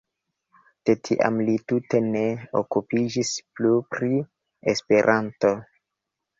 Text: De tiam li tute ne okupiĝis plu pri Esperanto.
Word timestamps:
De 0.89 0.95
tiam 1.07 1.37
li 1.49 1.57
tute 1.73 2.01
ne 2.07 2.25
okupiĝis 2.63 3.35
plu 3.61 3.77
pri 3.95 4.13
Esperanto. 4.77 5.57